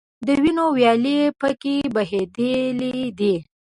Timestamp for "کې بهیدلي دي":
1.61-3.35